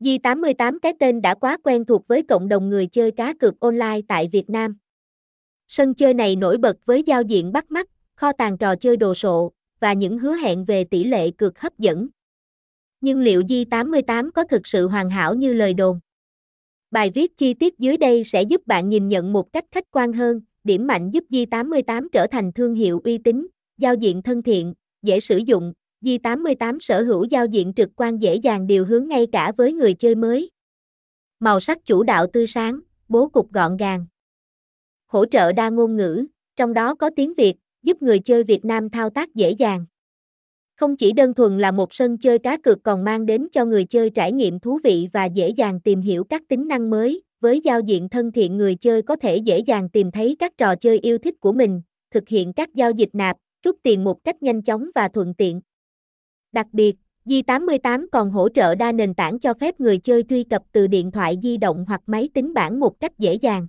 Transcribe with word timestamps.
Di88 0.00 0.78
cái 0.82 0.92
tên 0.98 1.22
đã 1.22 1.34
quá 1.34 1.56
quen 1.62 1.84
thuộc 1.84 2.08
với 2.08 2.22
cộng 2.22 2.48
đồng 2.48 2.68
người 2.68 2.86
chơi 2.86 3.10
cá 3.10 3.34
cược 3.34 3.60
online 3.60 4.00
tại 4.08 4.28
Việt 4.32 4.50
Nam. 4.50 4.76
Sân 5.68 5.94
chơi 5.94 6.14
này 6.14 6.36
nổi 6.36 6.56
bật 6.56 6.76
với 6.84 7.02
giao 7.02 7.22
diện 7.22 7.52
bắt 7.52 7.70
mắt, 7.70 7.90
kho 8.14 8.32
tàng 8.32 8.58
trò 8.58 8.76
chơi 8.76 8.96
đồ 8.96 9.14
sộ, 9.14 9.52
và 9.80 9.92
những 9.92 10.18
hứa 10.18 10.34
hẹn 10.34 10.64
về 10.64 10.84
tỷ 10.84 11.04
lệ 11.04 11.30
cược 11.30 11.58
hấp 11.58 11.78
dẫn. 11.78 12.08
Nhưng 13.00 13.20
liệu 13.20 13.40
Di88 13.40 14.30
có 14.30 14.44
thực 14.44 14.66
sự 14.66 14.88
hoàn 14.88 15.10
hảo 15.10 15.34
như 15.34 15.52
lời 15.52 15.74
đồn? 15.74 16.00
Bài 16.90 17.10
viết 17.14 17.36
chi 17.36 17.54
tiết 17.54 17.78
dưới 17.78 17.96
đây 17.96 18.24
sẽ 18.24 18.42
giúp 18.42 18.66
bạn 18.66 18.88
nhìn 18.88 19.08
nhận 19.08 19.32
một 19.32 19.52
cách 19.52 19.64
khách 19.70 19.90
quan 19.90 20.12
hơn, 20.12 20.40
điểm 20.64 20.86
mạnh 20.86 21.10
giúp 21.10 21.24
Di88 21.30 22.08
trở 22.12 22.26
thành 22.26 22.52
thương 22.52 22.74
hiệu 22.74 23.00
uy 23.04 23.18
tín, 23.18 23.46
giao 23.78 23.94
diện 23.94 24.22
thân 24.22 24.42
thiện, 24.42 24.74
dễ 25.02 25.20
sử 25.20 25.36
dụng, 25.36 25.72
Di88 26.02 26.78
sở 26.80 27.02
hữu 27.02 27.24
giao 27.24 27.46
diện 27.46 27.72
trực 27.76 27.90
quan 27.96 28.18
dễ 28.18 28.34
dàng 28.34 28.66
điều 28.66 28.84
hướng 28.84 29.08
ngay 29.08 29.26
cả 29.32 29.52
với 29.56 29.72
người 29.72 29.94
chơi 29.94 30.14
mới. 30.14 30.50
Màu 31.40 31.60
sắc 31.60 31.84
chủ 31.84 32.02
đạo 32.02 32.26
tươi 32.32 32.46
sáng, 32.46 32.80
bố 33.08 33.28
cục 33.28 33.52
gọn 33.52 33.76
gàng. 33.76 34.06
Hỗ 35.06 35.26
trợ 35.26 35.52
đa 35.52 35.68
ngôn 35.68 35.96
ngữ, 35.96 36.26
trong 36.56 36.72
đó 36.72 36.94
có 36.94 37.10
tiếng 37.16 37.34
Việt, 37.34 37.54
giúp 37.82 38.02
người 38.02 38.18
chơi 38.18 38.44
Việt 38.44 38.64
Nam 38.64 38.90
thao 38.90 39.10
tác 39.10 39.34
dễ 39.34 39.50
dàng. 39.50 39.86
Không 40.76 40.96
chỉ 40.96 41.12
đơn 41.12 41.34
thuần 41.34 41.58
là 41.58 41.70
một 41.70 41.94
sân 41.94 42.18
chơi 42.18 42.38
cá 42.38 42.56
cược 42.56 42.82
còn 42.82 43.04
mang 43.04 43.26
đến 43.26 43.46
cho 43.52 43.64
người 43.64 43.84
chơi 43.84 44.10
trải 44.10 44.32
nghiệm 44.32 44.60
thú 44.60 44.78
vị 44.84 45.08
và 45.12 45.24
dễ 45.24 45.48
dàng 45.48 45.80
tìm 45.80 46.00
hiểu 46.00 46.24
các 46.24 46.42
tính 46.48 46.68
năng 46.68 46.90
mới, 46.90 47.22
với 47.40 47.60
giao 47.64 47.80
diện 47.80 48.08
thân 48.08 48.32
thiện 48.32 48.56
người 48.56 48.74
chơi 48.74 49.02
có 49.02 49.16
thể 49.16 49.36
dễ 49.36 49.58
dàng 49.58 49.88
tìm 49.88 50.10
thấy 50.10 50.36
các 50.38 50.52
trò 50.58 50.76
chơi 50.76 50.98
yêu 50.98 51.18
thích 51.18 51.34
của 51.40 51.52
mình, 51.52 51.82
thực 52.10 52.28
hiện 52.28 52.52
các 52.52 52.74
giao 52.74 52.90
dịch 52.90 53.10
nạp, 53.12 53.36
rút 53.64 53.76
tiền 53.82 54.04
một 54.04 54.24
cách 54.24 54.42
nhanh 54.42 54.62
chóng 54.62 54.90
và 54.94 55.08
thuận 55.08 55.34
tiện. 55.34 55.60
Đặc 56.52 56.66
biệt, 56.72 56.96
Di88 57.24 58.06
còn 58.12 58.30
hỗ 58.30 58.48
trợ 58.48 58.74
đa 58.74 58.92
nền 58.92 59.14
tảng 59.14 59.38
cho 59.38 59.54
phép 59.54 59.80
người 59.80 59.98
chơi 59.98 60.22
truy 60.22 60.44
cập 60.44 60.62
từ 60.72 60.86
điện 60.86 61.10
thoại 61.10 61.36
di 61.42 61.56
động 61.56 61.84
hoặc 61.88 62.00
máy 62.06 62.28
tính 62.34 62.54
bảng 62.54 62.80
một 62.80 63.00
cách 63.00 63.18
dễ 63.18 63.34
dàng. 63.34 63.66